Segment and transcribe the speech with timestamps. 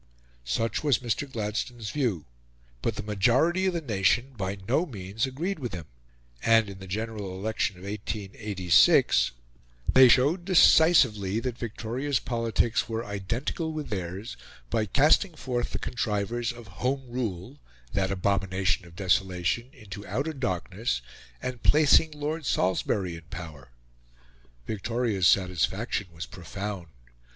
[0.45, 1.31] Such was Mr.
[1.31, 2.25] Gladstone's view,;
[2.81, 5.85] but the majority of the nation by no means agreed with him;
[6.41, 9.29] and, in the General Election of 1886,
[9.93, 14.35] they showed decisively that Victoria's politics were identical with theirs
[14.71, 17.59] by casting forth the contrivers of Home Rule
[17.93, 21.03] that abomination of desolation into outer darkness,
[21.43, 23.69] and placing Lord Salisbury in power.
[24.65, 26.87] Victoria's satisfaction was profound.